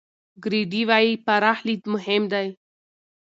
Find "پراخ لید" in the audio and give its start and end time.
1.25-1.83